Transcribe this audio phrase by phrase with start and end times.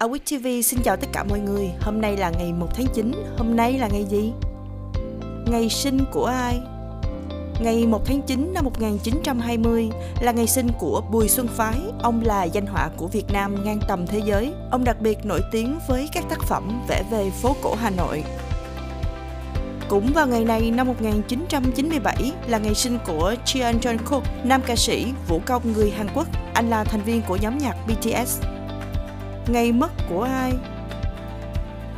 [0.00, 1.70] Awit TV xin chào tất cả mọi người.
[1.80, 3.12] Hôm nay là ngày 1 tháng 9.
[3.38, 4.32] Hôm nay là ngày gì?
[5.46, 6.60] Ngày sinh của ai?
[7.60, 9.88] Ngày 1 tháng 9 năm 1920
[10.20, 11.78] là ngày sinh của Bùi Xuân Phái.
[12.02, 14.52] Ông là danh họa của Việt Nam ngang tầm thế giới.
[14.70, 18.24] Ông đặc biệt nổi tiếng với các tác phẩm vẽ về phố cổ Hà Nội.
[19.88, 25.06] Cũng vào ngày này năm 1997 là ngày sinh của Jeon Jungkook, nam ca sĩ
[25.28, 26.26] vũ công người Hàn Quốc.
[26.54, 28.40] Anh là thành viên của nhóm nhạc BTS.
[29.50, 30.52] Ngày mất của ai?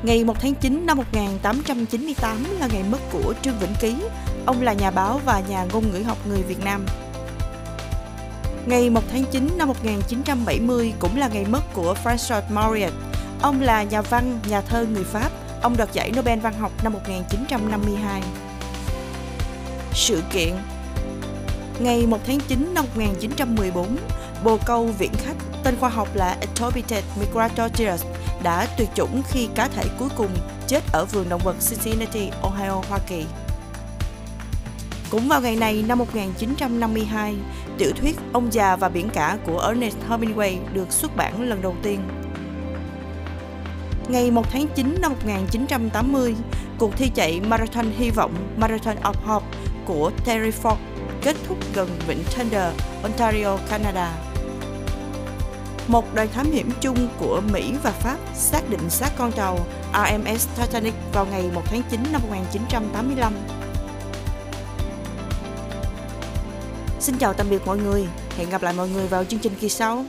[0.03, 3.97] Ngày 1 tháng 9 năm 1898 là ngày mất của Trương Vĩnh Ký.
[4.47, 6.87] Ông là nhà báo và nhà ngôn ngữ học người Việt Nam.
[8.67, 12.93] Ngày 1 tháng 9 năm 1970 cũng là ngày mất của François Mauriac.
[13.43, 15.31] Ông là nhà văn, nhà thơ người Pháp.
[15.62, 18.23] Ông đoạt giải Nobel văn học năm 1952.
[19.95, 20.53] Sự kiện
[21.81, 23.97] Ngày 1 tháng 9 năm 1914,
[24.45, 28.05] bồ câu viễn khách tên khoa học là Etopitet migratoris
[28.43, 30.31] đã tuyệt chủng khi cá thể cuối cùng
[30.67, 33.25] chết ở vườn động vật Cincinnati, Ohio, Hoa Kỳ.
[35.11, 37.34] Cũng vào ngày này năm 1952,
[37.78, 41.77] tiểu thuyết Ông già và biển cả của Ernest Hemingway được xuất bản lần đầu
[41.83, 42.00] tiên.
[44.09, 46.34] Ngày 1 tháng 9 năm 1980,
[46.78, 49.47] cuộc thi chạy Marathon Hy vọng Marathon of Hope
[49.87, 50.77] của Terry Fox
[51.23, 54.12] kết thúc gần vịnh Thunder, Ontario, Canada.
[55.87, 59.59] Một đoàn thám hiểm chung của Mỹ và Pháp xác định xác con tàu
[59.93, 63.33] RMS Titanic vào ngày 1 tháng 9 năm 1985.
[67.00, 68.06] Xin chào tạm biệt mọi người,
[68.37, 70.05] hẹn gặp lại mọi người vào chương trình kỳ sau.